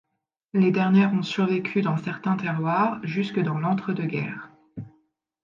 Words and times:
Les 0.53 0.71
dernières 0.71 1.13
ont 1.13 1.21
survécu 1.21 1.83
dans 1.83 1.95
certains 1.95 2.35
terroirs 2.35 2.99
jusque 3.03 3.39
dans 3.39 3.59
l'entre-deux-guerres. 3.59 4.49